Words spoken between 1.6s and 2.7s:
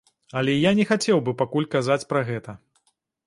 казаць пра гэта.